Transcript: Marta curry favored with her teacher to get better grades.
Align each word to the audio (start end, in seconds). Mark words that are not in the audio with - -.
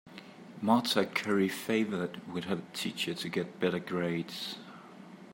Marta 0.63 1.05
curry 1.05 1.47
favored 1.47 2.27
with 2.27 2.45
her 2.45 2.63
teacher 2.73 3.13
to 3.13 3.29
get 3.29 3.59
better 3.59 3.77
grades. 3.77 4.55